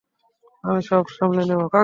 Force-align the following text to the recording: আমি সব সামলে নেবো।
আমি 0.63 0.81
সব 0.89 1.03
সামলে 1.15 1.43
নেবো। 1.49 1.65